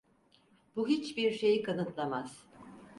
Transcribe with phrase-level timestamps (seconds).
[0.75, 2.47] Bu hiçbir şeyi kanıtlamaz.